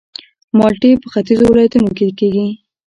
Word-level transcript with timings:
مالټې 0.57 0.91
په 1.01 1.07
ختیځو 1.13 1.45
ولایتونو 1.49 1.89
کې 1.97 2.07
کیږي 2.19 2.47